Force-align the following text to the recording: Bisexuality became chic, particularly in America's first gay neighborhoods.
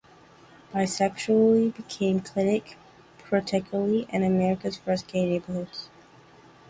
Bisexuality 0.73 1.75
became 1.75 2.23
chic, 2.23 2.75
particularly 3.29 4.07
in 4.09 4.23
America's 4.23 4.77
first 4.77 5.05
gay 5.05 5.27
neighborhoods. 5.29 5.91